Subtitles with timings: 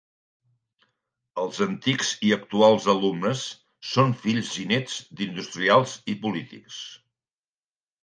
[1.43, 3.45] Els antics i actuals alumnes
[3.93, 6.85] són fills i nets, d'industrials i polítics.